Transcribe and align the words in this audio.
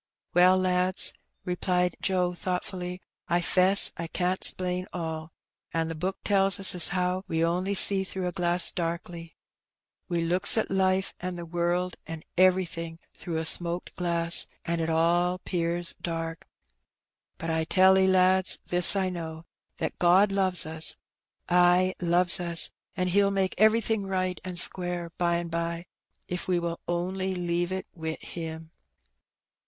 "Well, 0.33 0.57
lads," 0.57 1.13
repKed 1.45 1.93
Joe 2.01 2.33
thoughtfully, 2.33 3.03
"I 3.27 3.39
'fess 3.39 3.91
I 3.97 4.07
can't 4.07 4.43
'splain 4.43 4.87
all. 4.91 5.31
An' 5.75 5.89
the 5.89 5.93
Book 5.93 6.17
tells 6.23 6.59
us 6.59 6.87
how 6.87 7.23
we 7.27 7.43
on'y 7.43 7.75
see 7.75 8.03
through 8.03 8.25
a 8.25 8.31
glass 8.31 8.71
darkly. 8.71 9.35
We 10.09 10.21
looks 10.21 10.57
at 10.57 10.71
life 10.71 11.13
an' 11.19 11.35
the 11.35 11.45
world 11.45 11.97
an' 12.07 12.23
every 12.35 12.63
An 12.63 12.63
Experiment. 12.63 12.99
181 13.13 13.13
thing 13.13 13.33
throngli 13.35 13.41
a 13.41 13.45
smoked 13.45 13.95
glass^ 13.95 14.47
an' 14.65 14.79
it 14.79 14.89
all 14.89 15.37
'pears 15.37 15.93
dark. 16.01 16.47
But 17.37 17.51
I 17.51 17.63
tell 17.63 17.95
*e, 17.99 18.07
lads, 18.07 18.57
this 18.69 18.95
I 18.95 19.11
know, 19.11 19.45
that 19.77 19.99
God 19.99 20.31
loves 20.31 20.65
ns, 20.67 20.97
ay, 21.47 21.93
loves 22.01 22.39
us, 22.39 22.71
and 22.97 23.07
He'll 23.09 23.29
make 23.29 23.53
everything 23.59 24.07
right 24.07 24.41
and 24.43 24.57
square 24.57 25.11
by 25.19 25.35
and 25.35 25.51
bye, 25.51 25.85
if 26.27 26.47
we 26.47 26.57
will 26.57 26.79
only 26.87 27.35
leave 27.35 27.71
it 27.71 27.85
wi' 27.93 28.17
Him." 28.19 28.71